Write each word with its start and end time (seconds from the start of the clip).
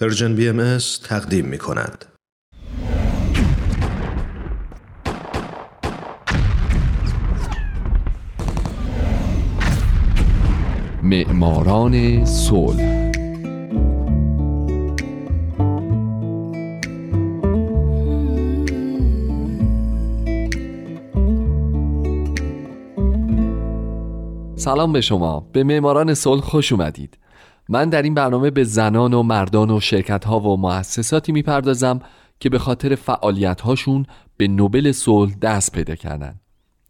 پرژن 0.00 0.34
بی 0.36 0.48
ام 0.48 0.78
تقدیم 1.04 1.44
می 1.44 1.58
کند. 1.58 2.04
معماران 11.02 12.24
صلح. 12.24 13.12
سلام 24.56 24.92
به 24.92 25.00
شما. 25.00 25.40
به 25.52 25.64
معماران 25.64 26.14
صلح 26.14 26.40
خوش 26.40 26.72
اومدید. 26.72 27.18
من 27.68 27.88
در 27.88 28.02
این 28.02 28.14
برنامه 28.14 28.50
به 28.50 28.64
زنان 28.64 29.14
و 29.14 29.22
مردان 29.22 29.70
و 29.70 29.80
شرکت 29.80 30.24
ها 30.24 30.40
و 30.40 30.56
مؤسساتی 30.56 31.32
می‌پردازم 31.32 32.00
که 32.40 32.48
به 32.48 32.58
خاطر 32.58 32.94
فعالیت 32.94 33.60
هاشون 33.60 34.06
به 34.36 34.48
نوبل 34.48 34.92
صلح 34.92 35.34
دست 35.34 35.72
پیدا 35.72 35.94
کردن. 35.94 36.34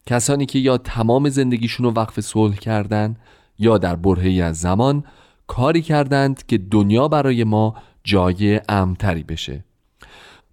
کسانی 0.07 0.47
که 0.47 0.59
یا 0.59 0.79
تمام 0.79 1.29
زندگیشون 1.29 1.87
رو 1.87 1.93
وقف 1.93 2.21
صلح 2.21 2.57
کردن 2.57 3.17
یا 3.59 3.79
در 3.79 3.97
برهی 3.97 4.43
از 4.43 4.61
زمان 4.61 5.05
کاری 5.47 5.83
کردند 5.83 6.47
که 6.47 6.59
دنیا 6.59 7.09
برای 7.09 7.45
ما 7.45 7.75
جای 8.05 8.61
امتری 8.69 9.23
بشه. 9.23 9.65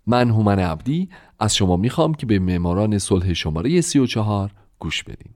من 0.08 0.30
هومن 0.30 0.60
عبدی 0.60 1.10
از 1.40 1.56
شما 1.56 1.78
می‌خوام 1.78 2.14
که 2.14 2.26
به 2.26 2.40
معماران 2.40 2.98
صلح 2.98 3.34
شماره 3.34 3.82
34 3.82 4.52
گوش 4.80 5.04
بدیم 5.04 5.34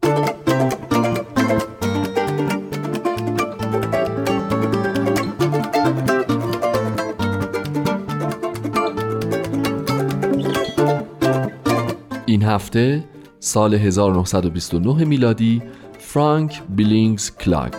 هفته 12.50 13.04
سال 13.40 13.74
1929 13.74 15.06
میلادی 15.06 15.62
فرانک 16.00 16.62
بیلینگز 16.70 17.32
کلاگ 17.36 17.74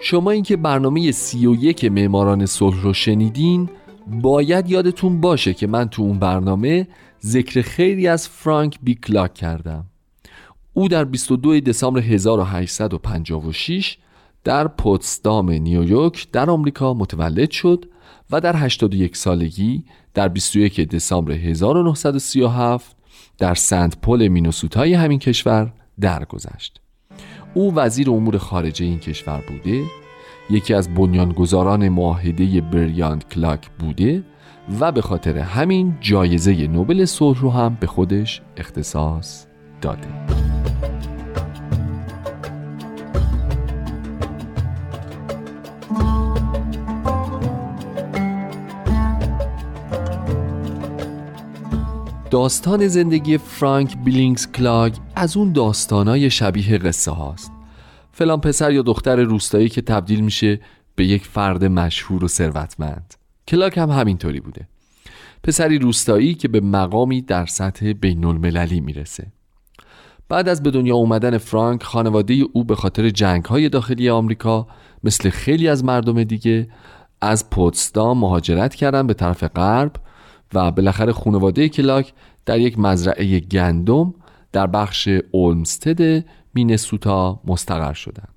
شمایی 0.00 0.30
که 0.30 0.56
برنامه 0.56 1.10
سی 1.10 1.46
و 1.46 1.54
یک 1.54 1.84
معماران 1.84 2.46
صلح 2.46 2.82
رو 2.82 2.92
شنیدین 2.92 3.68
باید 4.06 4.70
یادتون 4.70 5.20
باشه 5.20 5.54
که 5.54 5.66
من 5.66 5.88
تو 5.88 6.02
اون 6.02 6.18
برنامه 6.18 6.88
ذکر 7.22 7.62
خیلی 7.62 8.08
از 8.08 8.28
فرانک 8.28 8.78
بی 8.82 8.94
کلاگ 8.94 9.34
کردم. 9.34 9.91
او 10.74 10.88
در 10.88 11.04
22 11.04 11.60
دسامبر 11.60 12.00
1856 12.00 13.98
در 14.44 14.68
پوتسدام 14.68 15.50
نیویورک 15.50 16.30
در 16.32 16.50
آمریکا 16.50 16.94
متولد 16.94 17.50
شد 17.50 17.84
و 18.30 18.40
در 18.40 18.56
81 18.56 19.16
سالگی 19.16 19.84
در 20.14 20.28
21 20.28 20.80
دسامبر 20.80 21.32
1937 21.32 22.96
در 23.38 23.54
سنت 23.54 23.96
پل 24.02 24.28
مینوسوتای 24.28 24.94
همین 24.94 25.18
کشور 25.18 25.72
درگذشت. 26.00 26.80
او 27.54 27.74
وزیر 27.74 28.10
امور 28.10 28.38
خارجه 28.38 28.84
این 28.84 28.98
کشور 28.98 29.44
بوده 29.48 29.84
یکی 30.50 30.74
از 30.74 30.94
بنیانگذاران 30.94 31.88
معاهده 31.88 32.60
بریاند 32.60 33.28
کلاک 33.28 33.70
بوده 33.78 34.22
و 34.80 34.92
به 34.92 35.02
خاطر 35.02 35.38
همین 35.38 35.94
جایزه 36.00 36.66
نوبل 36.66 37.04
صلح 37.04 37.40
رو 37.40 37.50
هم 37.50 37.76
به 37.80 37.86
خودش 37.86 38.42
اختصاص 38.56 39.46
داده 39.80 40.41
داستان 52.32 52.88
زندگی 52.88 53.38
فرانک 53.38 53.96
بیلینگز 54.04 54.52
کلاگ 54.52 54.94
از 55.16 55.36
اون 55.36 55.52
داستانای 55.52 56.30
شبیه 56.30 56.78
قصه 56.78 57.10
هاست. 57.10 57.52
فلان 58.12 58.40
پسر 58.40 58.72
یا 58.72 58.82
دختر 58.82 59.16
روستایی 59.16 59.68
که 59.68 59.82
تبدیل 59.82 60.20
میشه 60.20 60.60
به 60.94 61.04
یک 61.06 61.26
فرد 61.26 61.64
مشهور 61.64 62.24
و 62.24 62.28
ثروتمند. 62.28 63.14
کلاگ 63.48 63.78
هم 63.78 63.90
همینطوری 63.90 64.40
بوده. 64.40 64.68
پسری 65.42 65.78
روستایی 65.78 66.34
که 66.34 66.48
به 66.48 66.60
مقامی 66.60 67.22
در 67.22 67.46
سطح 67.46 67.92
بین 67.92 68.24
المللی 68.24 68.80
می‌رسه. 68.80 69.26
بعد 70.28 70.48
از 70.48 70.62
به 70.62 70.70
دنیا 70.70 70.94
اومدن 70.94 71.38
فرانک 71.38 71.82
خانواده 71.82 72.44
او 72.52 72.64
به 72.64 72.76
خاطر 72.76 73.10
جنگ 73.10 73.44
های 73.44 73.68
داخلی 73.68 74.10
آمریکا 74.10 74.66
مثل 75.04 75.30
خیلی 75.30 75.68
از 75.68 75.84
مردم 75.84 76.24
دیگه 76.24 76.68
از 77.20 77.50
پوتسدام 77.50 78.18
مهاجرت 78.18 78.74
کردن 78.74 79.06
به 79.06 79.14
طرف 79.14 79.44
غرب 79.44 79.92
و 80.54 80.70
بالاخره 80.70 81.12
خانواده 81.12 81.68
کلاک 81.68 82.12
در 82.46 82.60
یک 82.60 82.78
مزرعه 82.78 83.40
گندم 83.40 84.14
در 84.52 84.66
بخش 84.66 85.08
اولمستد 85.30 86.24
مینسوتا 86.54 87.40
مستقر 87.44 87.92
شدند. 87.92 88.34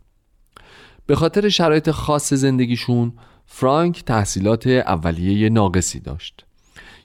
به 1.05 1.15
خاطر 1.15 1.49
شرایط 1.49 1.91
خاص 1.91 2.33
زندگیشون 2.33 3.13
فرانک 3.45 4.03
تحصیلات 4.03 4.67
اولیه 4.67 5.49
ناقصی 5.49 5.99
داشت. 5.99 6.45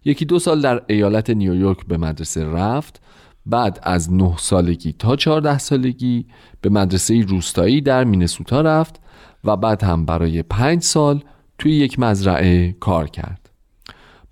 یکی 0.04 0.24
دو 0.24 0.38
سال 0.38 0.60
در 0.60 0.82
ایالت 0.86 1.30
نیویورک 1.30 1.86
به 1.86 1.96
مدرسه 1.96 2.44
رفت 2.44 3.00
بعد 3.46 3.80
از 3.82 4.12
نه 4.12 4.36
سالگی 4.36 4.92
تا 4.92 5.16
چهارده 5.16 5.58
سالگی 5.58 6.26
به 6.60 6.70
مدرسه 6.70 7.20
روستایی 7.20 7.80
در 7.80 8.04
مینسوتا 8.04 8.60
رفت 8.60 9.00
و 9.44 9.56
بعد 9.56 9.82
هم 9.82 10.06
برای 10.06 10.42
پنج 10.42 10.82
سال 10.82 11.24
توی 11.58 11.72
یک 11.72 11.98
مزرعه 11.98 12.72
کار 12.72 13.08
کرد. 13.08 13.49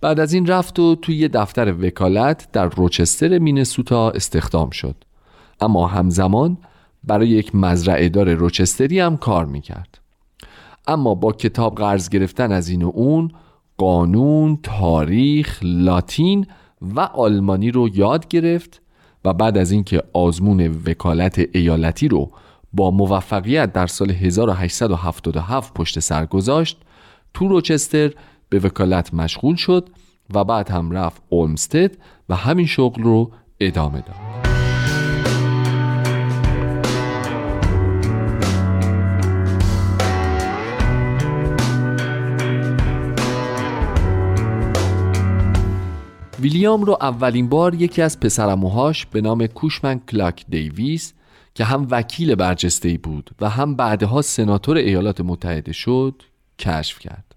بعد 0.00 0.20
از 0.20 0.32
این 0.32 0.46
رفت 0.46 0.78
و 0.78 0.94
توی 0.94 1.16
یه 1.16 1.28
دفتر 1.28 1.72
وکالت 1.72 2.48
در 2.52 2.68
روچستر 2.68 3.38
مینسوتا 3.38 4.10
استخدام 4.10 4.70
شد. 4.70 4.96
اما 5.60 5.86
همزمان 5.86 6.58
برای 7.04 7.28
یک 7.28 7.54
مزرعه 7.54 8.08
دار 8.08 8.34
روچستری 8.34 9.00
هم 9.00 9.16
کار 9.16 9.44
می‌کرد. 9.44 9.98
اما 10.86 11.14
با 11.14 11.32
کتاب 11.32 11.74
قرض 11.74 12.08
گرفتن 12.08 12.52
از 12.52 12.68
این 12.68 12.82
و 12.82 12.90
اون 12.94 13.32
قانون، 13.76 14.58
تاریخ، 14.62 15.58
لاتین 15.62 16.46
و 16.82 17.00
آلمانی 17.00 17.70
رو 17.70 17.88
یاد 17.88 18.28
گرفت 18.28 18.82
و 19.24 19.32
بعد 19.32 19.58
از 19.58 19.70
اینکه 19.70 20.02
آزمون 20.12 20.82
وکالت 20.86 21.38
ایالتی 21.52 22.08
رو 22.08 22.30
با 22.72 22.90
موفقیت 22.90 23.72
در 23.72 23.86
سال 23.86 24.10
1877 24.10 25.74
پشت 25.74 25.98
سر 25.98 26.26
گذاشت 26.26 26.78
تو 27.34 27.48
روچستر 27.48 28.12
به 28.48 28.58
وکالت 28.58 29.14
مشغول 29.14 29.56
شد 29.56 29.88
و 30.34 30.44
بعد 30.44 30.70
هم 30.70 30.90
رفت 30.90 31.22
اولمستد 31.28 31.96
و 32.28 32.36
همین 32.36 32.66
شغل 32.66 33.02
رو 33.02 33.30
ادامه 33.60 34.00
داد. 34.00 34.38
ویلیام 46.40 46.84
رو 46.84 46.98
اولین 47.00 47.48
بار 47.48 47.74
یکی 47.74 48.02
از 48.02 48.20
پسرموهاش 48.20 49.06
به 49.06 49.20
نام 49.20 49.46
کوشمن 49.46 50.00
کلاک 50.08 50.44
دیویس 50.48 51.12
که 51.54 51.64
هم 51.64 51.86
وکیل 51.90 52.34
برجسته 52.34 52.98
بود 52.98 53.30
و 53.40 53.48
هم 53.48 53.74
بعدها 53.74 54.22
سناتور 54.22 54.76
ایالات 54.76 55.20
متحده 55.20 55.72
شد 55.72 56.22
کشف 56.58 56.98
کرد. 56.98 57.27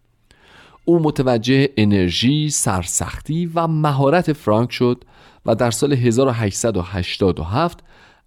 او 0.85 0.99
متوجه 0.99 1.69
انرژی، 1.77 2.49
سرسختی 2.49 3.45
و 3.45 3.67
مهارت 3.67 4.33
فرانک 4.33 4.71
شد 4.71 5.03
و 5.45 5.55
در 5.55 5.71
سال 5.71 5.93
1887 5.93 7.79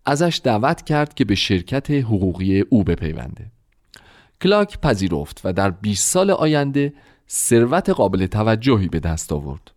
ازش 0.07 0.41
دعوت 0.45 0.83
کرد 0.83 1.15
که 1.15 1.25
به 1.25 1.35
شرکت 1.35 1.91
حقوقی 1.91 2.61
او 2.61 2.85
بپیونده. 2.85 3.51
کلاک 4.41 4.81
پذیرفت 4.81 5.41
و 5.45 5.53
در 5.53 5.71
20 5.71 6.13
سال 6.13 6.31
آینده 6.31 6.93
ثروت 7.31 7.91
قابل 7.91 8.27
توجهی 8.27 8.89
به 8.89 9.01
دست 9.01 9.33
آورد. 9.33 9.71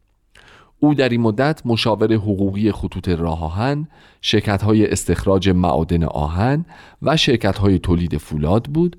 او 0.79 0.93
در 0.93 1.09
این 1.09 1.21
مدت 1.21 1.61
مشاور 1.65 2.13
حقوقی 2.13 2.71
خطوط 2.71 3.09
راه 3.09 3.43
آهن، 3.43 3.87
شرکت 4.21 4.61
های 4.63 4.91
استخراج 4.91 5.49
معادن 5.49 6.03
آهن 6.03 6.65
و 7.01 7.17
شرکت 7.17 7.57
های 7.57 7.79
تولید 7.79 8.17
فولاد 8.17 8.63
بود 8.63 8.95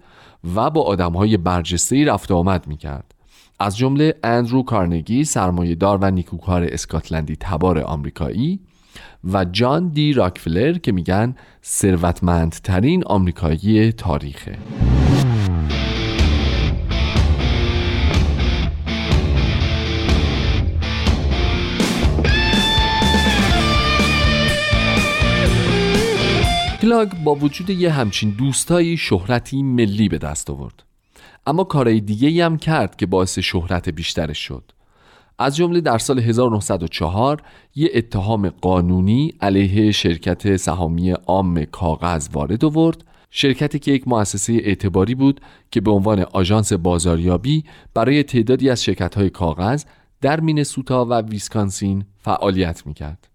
و 0.55 0.71
با 0.71 0.83
آدم 0.83 1.13
های 1.13 1.37
برجسته 1.37 2.05
رفت 2.05 2.31
آمد 2.31 2.67
می 2.67 2.77
کرد. 2.77 3.15
از 3.61 3.77
جمله 3.77 4.15
اندرو 4.23 4.63
کارنگی 4.63 5.25
سرمایه‌دار 5.25 5.99
و 5.99 6.11
نیکوکار 6.11 6.65
اسکاتلندی 6.65 7.37
تبار 7.41 7.79
آمریکایی 7.79 8.61
و 9.33 9.45
جان 9.45 9.89
دی 9.89 10.13
راکفلر 10.13 10.79
که 10.79 10.93
میگن 10.93 11.35
ثروتمندترین 11.65 13.05
آمریکایی 13.05 13.93
تاریخه. 13.93 14.59
کلاگ 26.81 27.09
با 27.25 27.35
وجود 27.35 27.71
یه 27.71 27.91
همچین 27.91 28.31
دوستایی 28.31 28.97
شهرتی 28.97 29.63
ملی 29.63 30.09
به 30.09 30.19
دست 30.19 30.51
آورد. 30.51 30.88
اما 31.49 31.65
کارهای 31.65 32.01
دیگه 32.01 32.45
هم 32.45 32.57
کرد 32.57 32.97
که 32.97 33.07
باعث 33.07 33.39
شهرت 33.39 33.89
بیشترش 33.89 34.39
شد 34.39 34.73
از 35.39 35.57
جمله 35.57 35.81
در 35.81 35.99
سال 35.99 36.19
1904 36.19 37.43
یه 37.75 37.91
اتهام 37.95 38.49
قانونی 38.49 39.33
علیه 39.41 39.93
شرکت 39.93 40.57
سهامی 40.57 41.11
عام 41.11 41.65
کاغذ 41.65 42.29
وارد 42.33 42.65
آورد 42.65 43.05
شرکتی 43.31 43.79
که 43.79 43.93
یک 43.93 44.09
مؤسسه 44.09 44.53
اعتباری 44.53 45.15
بود 45.15 45.41
که 45.71 45.81
به 45.81 45.91
عنوان 45.91 46.21
آژانس 46.21 46.73
بازاریابی 46.73 47.65
برای 47.95 48.23
تعدادی 48.23 48.71
از 48.71 48.85
شرکت‌های 48.85 49.31
کاغذ 49.31 49.85
در 50.21 50.41
مینسوتا 50.41 51.05
و 51.05 51.21
ویسکانسین 51.21 52.05
فعالیت 52.19 52.87
می‌کرد. 52.87 53.28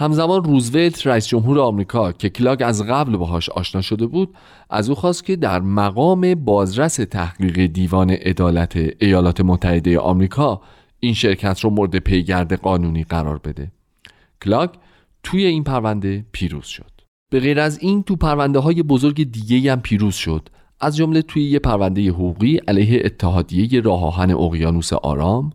همزمان 0.00 0.44
روزولت 0.44 1.06
رئیس 1.06 1.26
جمهور 1.26 1.60
آمریکا 1.60 2.12
که 2.12 2.28
کلاگ 2.28 2.62
از 2.66 2.82
قبل 2.86 3.16
باهاش 3.16 3.48
آشنا 3.48 3.80
شده 3.80 4.06
بود 4.06 4.34
از 4.70 4.88
او 4.88 4.94
خواست 4.94 5.24
که 5.24 5.36
در 5.36 5.60
مقام 5.60 6.34
بازرس 6.34 6.96
تحقیق 6.96 7.66
دیوان 7.66 8.10
عدالت 8.10 8.76
ایالات 9.00 9.40
متحده 9.40 9.98
آمریکا 9.98 10.60
این 11.00 11.14
شرکت 11.14 11.60
رو 11.60 11.70
مورد 11.70 11.96
پیگرد 11.96 12.60
قانونی 12.60 13.04
قرار 13.04 13.38
بده. 13.38 13.72
کلاگ 14.42 14.70
توی 15.22 15.46
این 15.46 15.64
پرونده 15.64 16.24
پیروز 16.32 16.66
شد. 16.66 16.90
به 17.30 17.40
غیر 17.40 17.60
از 17.60 17.78
این 17.78 18.02
تو 18.02 18.16
پرونده 18.16 18.58
های 18.58 18.82
بزرگ 18.82 19.32
دیگه 19.32 19.72
هم 19.72 19.80
پیروز 19.80 20.14
شد. 20.14 20.48
از 20.80 20.96
جمله 20.96 21.22
توی 21.22 21.42
یه 21.42 21.58
پرونده 21.58 22.08
حقوقی 22.10 22.56
علیه 22.56 23.02
اتحادیه 23.04 23.80
راه 23.80 24.04
آهن 24.04 24.30
اقیانوس 24.30 24.92
آرام 24.92 25.52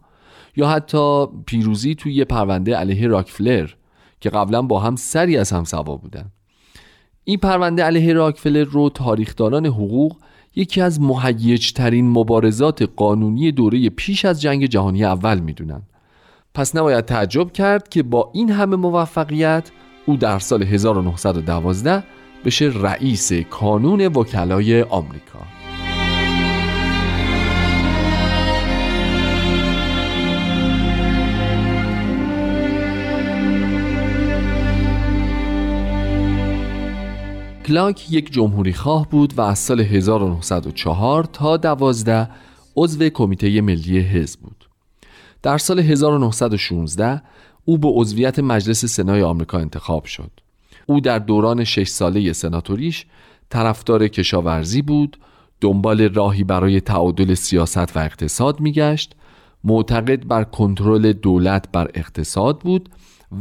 یا 0.56 0.68
حتی 0.68 1.26
پیروزی 1.46 1.96
توی 1.96 2.14
یه 2.14 2.26
پرونده 2.26 2.76
علیه 2.76 3.08
راکفلر 3.08 3.70
که 4.20 4.30
قبلا 4.30 4.62
با 4.62 4.80
هم 4.80 4.96
سری 4.96 5.38
از 5.38 5.52
هم 5.52 5.64
سوا 5.64 5.96
بودن. 5.96 6.32
این 7.24 7.38
پرونده 7.38 7.84
علیه 7.84 8.14
راکفلر 8.14 8.64
رو 8.64 8.90
تاریخدانان 8.90 9.66
حقوق 9.66 10.18
یکی 10.56 10.82
از 10.82 11.02
مهیجترین 11.02 12.10
مبارزات 12.10 12.82
قانونی 12.96 13.52
دوره 13.52 13.90
پیش 13.90 14.26
از 14.26 14.42
جنگ 14.42 14.66
جهانی 14.66 15.06
اول 15.06 15.40
می‌دونن. 15.40 15.82
پس 16.54 16.76
نباید 16.76 17.06
تعجب 17.06 17.52
کرد 17.52 17.90
که 17.90 18.04
با 18.04 18.32
این 18.34 18.52
همه 18.52 18.76
موفقیت 18.76 19.72
او 20.06 20.18
در 20.18 20.40
سال 20.40 20.64
1912 20.64 22.04
بشه 22.46 22.72
رئیس 22.76 23.34
کانون 23.34 24.08
وکلای 24.08 24.82
آمریکا. 24.82 25.55
کلاک 37.76 38.12
یک 38.12 38.34
جمهوری 38.34 38.74
خواه 38.74 39.10
بود 39.10 39.34
و 39.38 39.42
از 39.42 39.60
سال 39.60 39.80
1904 39.80 41.24
تا 41.24 41.58
12 41.58 42.30
عضو 42.76 43.10
کمیته 43.10 43.62
ملی 43.62 44.00
حزب 44.00 44.40
بود. 44.40 44.70
در 45.44 45.58
سال 45.58 45.80
1916 45.80 47.22
او 47.66 47.78
به 47.78 47.88
عضویت 47.88 48.40
مجلس 48.40 48.86
سنای 48.86 49.22
آمریکا 49.22 49.60
انتخاب 49.60 50.06
شد. 50.06 50.32
او 50.86 51.00
در 51.00 51.20
دوران 51.20 51.64
شش 51.64 51.88
ساله 51.88 52.34
سناتوریش 52.34 53.06
طرفدار 53.50 54.08
کشاورزی 54.08 54.82
بود، 54.82 55.18
دنبال 55.62 56.14
راهی 56.14 56.44
برای 56.44 56.82
تعادل 56.82 57.34
سیاست 57.34 57.98
و 57.98 58.00
اقتصاد 58.00 58.60
میگشت، 58.60 59.16
معتقد 59.64 60.28
بر 60.28 60.44
کنترل 60.44 61.14
دولت 61.14 61.72
بر 61.72 61.92
اقتصاد 61.94 62.60
بود 62.60 62.90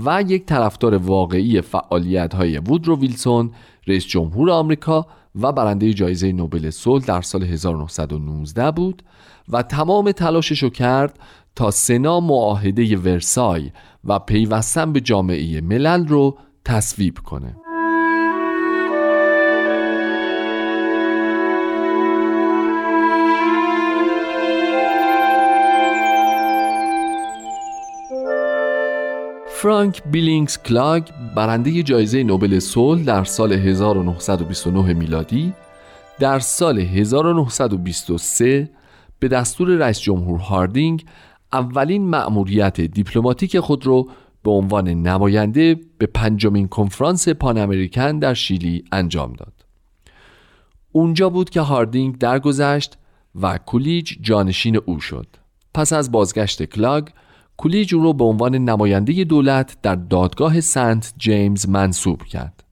و 0.04 0.24
یک 0.28 0.46
طرفدار 0.46 0.94
واقعی 0.94 1.60
فعالیت 1.60 2.34
های 2.34 2.58
وودرو 2.58 2.98
ویلسون 2.98 3.50
رئیس 3.86 4.06
جمهور 4.06 4.50
آمریکا 4.50 5.06
و 5.40 5.52
برنده 5.52 5.94
جایزه 5.94 6.32
نوبل 6.32 6.70
صلح 6.70 7.04
در 7.04 7.22
سال 7.22 7.42
1919 7.42 8.70
بود 8.70 9.02
و 9.48 9.62
تمام 9.62 10.12
تلاشش 10.12 10.62
رو 10.62 10.70
کرد 10.70 11.18
تا 11.56 11.70
سنا 11.70 12.20
معاهده 12.20 12.96
ورسای 12.96 13.70
و 14.04 14.18
پیوستن 14.18 14.92
به 14.92 15.00
جامعه 15.00 15.60
ملل 15.60 16.08
رو 16.08 16.38
تصویب 16.64 17.18
کنه. 17.18 17.56
فرانک 29.64 30.02
بیلینگز 30.10 30.58
کلاگ 30.58 31.02
برنده 31.34 31.82
جایزه 31.82 32.22
نوبل 32.22 32.58
صلح 32.58 33.02
در 33.02 33.24
سال 33.24 33.52
1929 33.52 34.92
میلادی 34.92 35.52
در 36.18 36.38
سال 36.38 36.78
1923 36.78 38.70
به 39.18 39.28
دستور 39.28 39.68
رئیس 39.68 40.00
جمهور 40.00 40.40
هاردینگ 40.40 41.04
اولین 41.52 42.06
مأموریت 42.10 42.80
دیپلماتیک 42.80 43.60
خود 43.60 43.86
را 43.86 44.06
به 44.42 44.50
عنوان 44.50 44.88
نماینده 44.88 45.80
به 45.98 46.06
پنجمین 46.06 46.68
کنفرانس 46.68 47.28
پان 47.28 47.58
امریکن 47.58 48.18
در 48.18 48.34
شیلی 48.34 48.84
انجام 48.92 49.32
داد. 49.32 49.64
اونجا 50.92 51.30
بود 51.30 51.50
که 51.50 51.60
هاردینگ 51.60 52.18
درگذشت 52.18 52.98
و 53.40 53.58
کولیج 53.58 54.16
جانشین 54.20 54.76
او 54.76 55.00
شد. 55.00 55.26
پس 55.74 55.92
از 55.92 56.12
بازگشت 56.12 56.64
کلاگ 56.64 57.08
کولیج 57.56 57.94
او 57.94 58.02
را 58.02 58.12
به 58.12 58.24
عنوان 58.24 58.54
نماینده 58.54 59.24
دولت 59.24 59.76
در 59.82 59.94
دادگاه 59.94 60.60
سنت 60.60 61.14
جیمز 61.18 61.68
منصوب 61.68 62.22
کرد. 62.22 62.64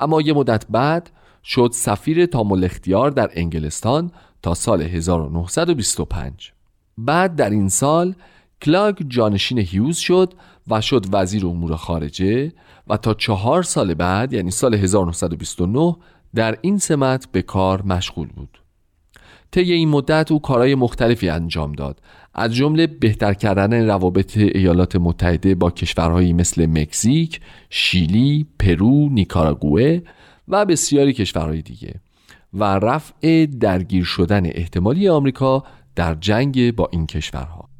اما 0.00 0.20
یه 0.20 0.32
مدت 0.32 0.66
بعد 0.70 1.10
شد 1.44 1.70
سفیر 1.72 2.26
تام‌الاختیار 2.26 3.10
در 3.10 3.30
انگلستان 3.32 4.10
تا 4.42 4.54
سال 4.54 4.82
1925 4.82 6.52
بعد 6.98 7.36
در 7.36 7.50
این 7.50 7.68
سال 7.68 8.14
کلاگ 8.62 9.02
جانشین 9.08 9.58
هیوز 9.58 9.96
شد 9.96 10.34
و 10.68 10.80
شد 10.80 11.06
وزیر 11.12 11.46
امور 11.46 11.76
خارجه 11.76 12.52
و 12.86 12.96
تا 12.96 13.14
چهار 13.14 13.62
سال 13.62 13.94
بعد 13.94 14.32
یعنی 14.32 14.50
سال 14.50 14.74
1929 14.74 15.96
در 16.34 16.58
این 16.60 16.78
سمت 16.78 17.28
به 17.32 17.42
کار 17.42 17.82
مشغول 17.82 18.28
بود 18.28 18.58
طی 19.54 19.72
این 19.72 19.88
مدت 19.88 20.32
او 20.32 20.40
کارهای 20.40 20.74
مختلفی 20.74 21.28
انجام 21.28 21.72
دد 21.72 21.98
از 22.34 22.54
جمله 22.54 22.86
بهتر 22.86 23.34
کردن 23.34 23.86
روابط 23.86 24.36
ایالات 24.36 24.96
متحده 24.96 25.54
با 25.54 25.70
کشورهایی 25.70 26.32
مثل 26.32 26.66
مکزیک، 26.66 27.40
شیلی، 27.70 28.46
پرو، 28.58 29.08
نیکاراگوئه 29.08 30.02
و 30.48 30.64
بسیاری 30.64 31.12
کشورهای 31.12 31.62
دیگه 31.62 31.94
و 32.54 32.64
رفع 32.64 33.46
درگیر 33.46 34.04
شدن 34.04 34.46
احتمالی 34.46 35.08
آمریکا 35.08 35.64
در 35.96 36.14
جنگ 36.14 36.74
با 36.74 36.88
این 36.92 37.06
کشورها. 37.06 37.73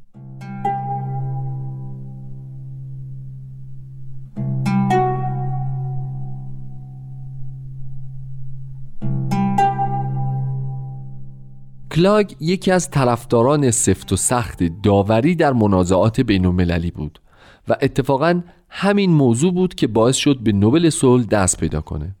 کلاگ 11.95 12.31
یکی 12.39 12.71
از 12.71 12.91
طرفداران 12.91 13.71
سفت 13.71 14.13
و 14.13 14.15
سخت 14.15 14.63
داوری 14.83 15.35
در 15.35 15.53
منازعات 15.53 16.21
بین 16.21 16.45
المللی 16.45 16.91
بود 16.91 17.21
و 17.67 17.75
اتفاقا 17.81 18.41
همین 18.69 19.11
موضوع 19.11 19.53
بود 19.53 19.75
که 19.75 19.87
باعث 19.87 20.15
شد 20.15 20.39
به 20.39 20.51
نوبل 20.51 20.89
صلح 20.89 21.25
دست 21.25 21.59
پیدا 21.59 21.81
کنه. 21.81 22.15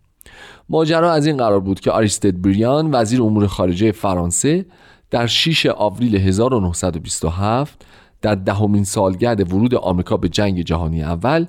ماجرا 0.69 1.11
از 1.11 1.25
این 1.27 1.37
قرار 1.37 1.59
بود 1.59 1.79
که 1.79 1.91
آریستد 1.91 2.41
بریان 2.41 2.89
وزیر 2.93 3.21
امور 3.21 3.47
خارجه 3.47 3.91
فرانسه 3.91 4.65
در 5.11 5.27
6 5.27 5.65
آوریل 5.65 6.15
1927 6.15 7.85
در 8.21 8.35
دهمین 8.35 8.83
سالگرد 8.83 9.53
ورود 9.53 9.75
آمریکا 9.75 10.17
به 10.17 10.29
جنگ 10.29 10.61
جهانی 10.61 11.03
اول 11.03 11.45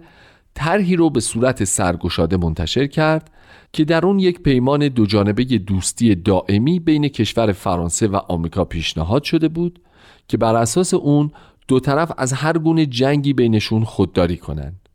طرحی 0.56 0.96
رو 0.96 1.10
به 1.10 1.20
صورت 1.20 1.64
سرگشاده 1.64 2.36
منتشر 2.36 2.86
کرد 2.86 3.30
که 3.72 3.84
در 3.84 4.06
اون 4.06 4.18
یک 4.18 4.40
پیمان 4.40 4.88
دوجانبه 4.88 5.44
دوستی 5.44 6.14
دائمی 6.14 6.80
بین 6.80 7.08
کشور 7.08 7.52
فرانسه 7.52 8.06
و 8.06 8.16
آمریکا 8.16 8.64
پیشنهاد 8.64 9.22
شده 9.22 9.48
بود 9.48 9.80
که 10.28 10.36
بر 10.36 10.54
اساس 10.54 10.94
اون 10.94 11.30
دو 11.68 11.80
طرف 11.80 12.12
از 12.18 12.32
هر 12.32 12.58
گونه 12.58 12.86
جنگی 12.86 13.32
بینشون 13.32 13.84
خودداری 13.84 14.36
کنند. 14.36 14.88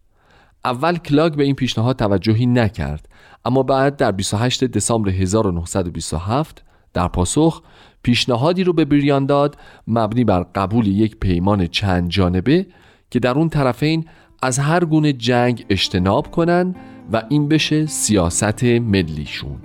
اول 0.66 0.98
کلاگ 0.98 1.36
به 1.36 1.44
این 1.44 1.56
پیشنهاد 1.56 1.96
توجهی 1.96 2.46
نکرد 2.46 3.10
اما 3.46 3.64
بعد 3.64 3.96
در 3.98 4.12
28 4.12 4.64
دسامبر 4.64 5.10
1927 5.10 6.64
در 6.94 7.08
پاسخ 7.08 7.62
پیشنهادی 8.04 8.64
رو 8.64 8.74
به 8.74 8.86
بریان 8.86 9.26
داد 9.26 9.58
مبنی 9.88 10.24
بر 10.24 10.44
قبول 10.56 10.88
یک 10.88 11.18
پیمان 11.20 11.68
چند 11.68 12.10
جانبه 12.10 12.68
که 13.10 13.20
در 13.20 13.38
اون 13.38 13.50
طرفین 13.50 14.06
از 14.44 14.60
هر 14.60 14.86
گونه 14.86 15.14
جنگ 15.14 15.66
اجتناب 15.70 16.32
کنند 16.32 16.76
و 17.14 17.24
این 17.30 17.48
بشه 17.48 17.86
سیاست 17.86 18.64
ملیشون. 18.64 19.58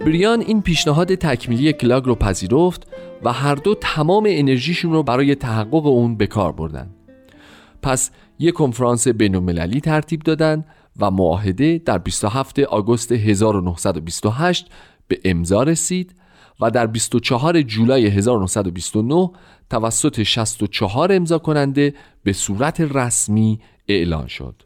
بریان 0.00 0.40
این 0.40 0.62
پیشنهاد 0.62 1.14
تکمیلی 1.14 1.72
کلاگ 1.72 2.04
رو 2.04 2.14
پذیرفت 2.14 2.86
و 3.22 3.32
هر 3.32 3.54
دو 3.54 3.74
تمام 3.74 4.24
انرژیشون 4.28 4.92
رو 4.92 5.02
برای 5.02 5.34
تحقق 5.34 5.86
اون 5.86 6.16
به 6.16 6.26
کار 6.26 6.52
بردن. 6.52 6.90
پس 7.82 8.10
یک 8.38 8.54
کنفرانس 8.54 9.08
بین 9.08 9.80
ترتیب 9.80 10.22
دادن 10.22 10.64
و 11.00 11.10
معاهده 11.10 11.78
در 11.78 11.98
27 11.98 12.58
آگوست 12.58 13.12
1928 13.12 14.66
به 15.08 15.20
امضا 15.24 15.62
رسید 15.62 16.14
و 16.60 16.70
در 16.70 16.86
24 16.86 17.62
جولای 17.62 18.06
1929 18.06 19.30
توسط 19.70 20.22
64 20.22 21.12
امضا 21.12 21.38
کننده 21.38 21.94
به 22.22 22.32
صورت 22.32 22.80
رسمی 22.80 23.60
اعلان 23.88 24.26
شد. 24.26 24.62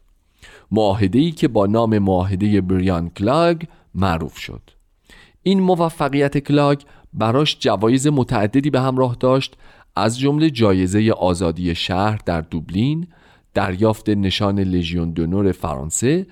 معاهده 0.71 1.19
ای 1.19 1.31
که 1.31 1.47
با 1.47 1.65
نام 1.65 1.97
معاهده 1.97 2.61
بریان 2.61 3.09
کلاگ 3.09 3.61
معروف 3.95 4.37
شد. 4.37 4.61
این 5.43 5.59
موفقیت 5.59 6.37
کلاگ 6.37 6.79
براش 7.13 7.57
جوایز 7.59 8.07
متعددی 8.07 8.69
به 8.69 8.81
همراه 8.81 9.17
داشت 9.19 9.57
از 9.95 10.19
جمله 10.19 10.49
جایزه 10.49 11.11
آزادی 11.11 11.75
شهر 11.75 12.19
در 12.25 12.41
دوبلین 12.41 13.07
دریافت 13.57 14.09
نشان 14.09 14.59
لژیون 14.59 15.11
دونور 15.11 15.51
فرانسه 15.51 16.27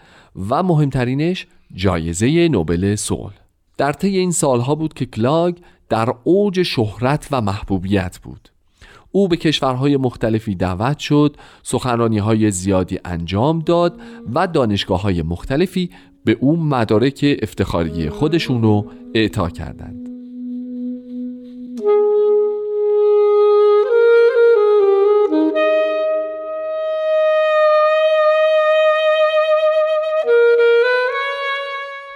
و 0.50 0.64
مهمترینش 0.64 1.48
جایزه 1.74 2.48
نوبل 2.48 2.96
صلح. 2.96 3.34
در 3.78 3.94
طی 3.94 4.18
این 4.18 4.32
سالها 4.32 4.76
بود 4.76 4.94
که 4.94 5.06
کلاگ 5.06 5.58
در 5.90 6.14
اوج 6.24 6.64
شهرت 6.64 7.28
و 7.32 7.42
محبوبیت 7.42 8.20
بود. 8.24 8.50
او 9.12 9.28
به 9.28 9.38
کشورهای 9.38 9.98
مختلفی 9.98 10.56
دعوت 10.56 11.00
شد 11.00 11.36
سخنرانی 11.64 12.18
های 12.18 12.52
زیادی 12.52 13.00
انجام 13.06 13.60
داد 13.60 14.00
و 14.34 14.48
دانشگاه 14.48 15.02
های 15.02 15.22
مختلفی 15.22 15.90
به 16.26 16.38
او 16.40 16.58
مدارک 16.58 17.38
افتخاری 17.42 18.10
خودشون 18.10 18.62
رو 18.62 18.92
اعطا 19.14 19.50
کردند. 19.50 20.05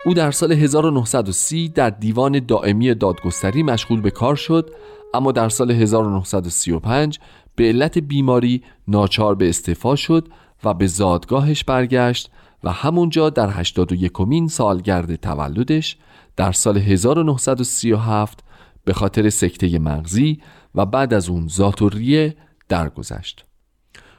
او 0.10 0.16
در 0.16 0.32
سال 0.32 0.52
1930 0.52 1.70
در 1.70 1.90
دیوان 1.90 2.40
دائمی 2.40 2.94
دادگستری 2.94 3.64
مشغول 3.64 4.02
به 4.02 4.12
کار 4.12 4.36
شد 4.36 4.70
اما 5.14 5.32
در 5.32 5.50
سال 5.50 5.72
1935 5.72 7.20
به 7.56 7.64
علت 7.64 7.98
بیماری 7.98 8.64
ناچار 8.88 9.36
به 9.36 9.50
استعفا 9.50 9.96
شد 9.96 10.28
و 10.64 10.74
به 10.74 10.88
زادگاهش 10.88 11.64
برگشت 11.64 12.32
و 12.64 12.72
همونجا 12.72 13.30
در 13.30 13.50
81 13.50 14.12
کمین 14.12 14.48
سالگرد 14.48 15.16
تولدش 15.16 15.98
در 16.36 16.52
سال 16.52 16.78
1937 16.78 18.44
به 18.86 18.94
خاطر 18.94 19.30
سکته 19.30 19.80
مغزی 19.80 20.42
و 20.76 20.86
بعد 20.86 21.14
از 21.14 21.30
اون 21.30 21.48
ذاتوریه 21.48 22.36
درگذشت. 22.70 23.46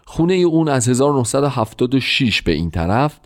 خونه 0.07 0.35
اون 0.35 0.69
از 0.69 0.89
1976 0.89 2.43
به 2.43 2.53
این 2.53 2.71
طرف 2.71 3.21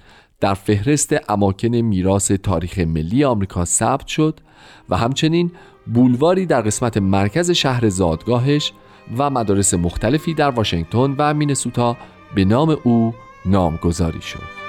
در 0.45 0.55
فهرست 0.55 1.31
اماکن 1.31 1.69
میراث 1.69 2.33
تاریخ 2.33 2.79
ملی 2.79 3.25
آمریکا 3.25 3.65
ثبت 3.65 4.07
شد 4.07 4.41
و 4.89 4.97
همچنین 4.97 5.51
بولواری 5.95 6.47
در 6.47 6.61
قسمت 6.61 6.97
مرکز 6.97 7.51
شهر 7.51 7.89
زادگاهش 7.89 8.73
و 9.19 9.31
مدارس 9.31 9.75
مختلفی 9.75 10.35
در 10.35 10.51
واشنگتن 10.51 11.15
و 11.19 11.35
مینسوتا 11.35 11.97
به 12.35 12.45
نام 12.45 12.77
او 12.85 13.15
نامگذاری 13.47 14.21
شد. 14.21 14.64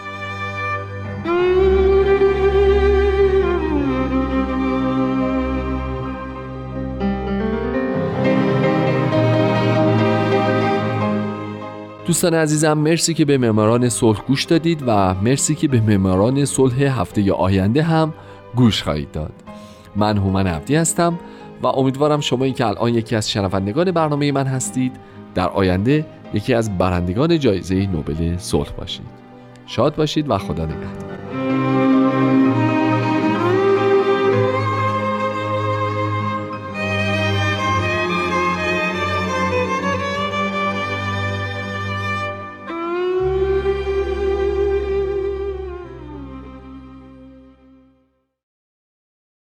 دوستان 12.15 12.33
عزیزم 12.33 12.73
مرسی 12.73 13.13
که 13.13 13.25
به 13.25 13.37
معماران 13.37 13.89
صلح 13.89 14.21
گوش 14.27 14.43
دادید 14.43 14.83
و 14.87 15.13
مرسی 15.13 15.55
که 15.55 15.67
به 15.67 15.81
معماران 15.81 16.45
صلح 16.45 16.83
هفته 16.83 17.33
آینده 17.33 17.83
هم 17.83 18.13
گوش 18.55 18.83
خواهید 18.83 19.11
داد. 19.11 19.31
من 19.95 20.17
هومن 20.17 20.47
عبدی 20.47 20.75
هستم 20.75 21.19
و 21.63 21.67
امیدوارم 21.67 22.19
شما 22.19 22.49
که 22.49 22.65
الان 22.65 22.93
یکی 22.93 23.15
از 23.15 23.31
شنوندگان 23.31 23.91
برنامه 23.91 24.31
من 24.31 24.47
هستید 24.47 24.91
در 25.35 25.49
آینده 25.49 26.05
یکی 26.33 26.53
از 26.53 26.77
برندگان 26.77 27.39
جایزه 27.39 27.87
نوبل 27.87 28.37
صلح 28.37 28.71
باشید. 28.71 29.05
شاد 29.65 29.95
باشید 29.95 30.29
و 30.29 30.37
خدا 30.37 30.65
نگهدار. 30.65 32.04